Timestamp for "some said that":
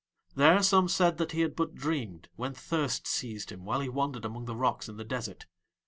0.63-1.31